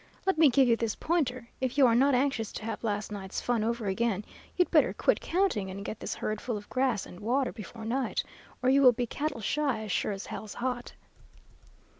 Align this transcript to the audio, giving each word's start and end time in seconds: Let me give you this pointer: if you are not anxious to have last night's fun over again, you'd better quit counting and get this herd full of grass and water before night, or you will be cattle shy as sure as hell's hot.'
Let 0.25 0.39
me 0.39 0.49
give 0.49 0.67
you 0.67 0.75
this 0.75 0.95
pointer: 0.95 1.47
if 1.61 1.77
you 1.77 1.85
are 1.85 1.93
not 1.93 2.15
anxious 2.15 2.51
to 2.53 2.65
have 2.65 2.83
last 2.83 3.11
night's 3.11 3.39
fun 3.39 3.63
over 3.63 3.85
again, 3.85 4.25
you'd 4.57 4.71
better 4.71 4.93
quit 4.93 5.21
counting 5.21 5.69
and 5.69 5.85
get 5.85 5.99
this 5.99 6.15
herd 6.15 6.41
full 6.41 6.57
of 6.57 6.67
grass 6.71 7.05
and 7.05 7.19
water 7.19 7.51
before 7.51 7.85
night, 7.85 8.23
or 8.63 8.69
you 8.71 8.81
will 8.81 8.93
be 8.93 9.05
cattle 9.05 9.41
shy 9.41 9.83
as 9.83 9.91
sure 9.91 10.11
as 10.11 10.25
hell's 10.25 10.55
hot.' 10.55 10.93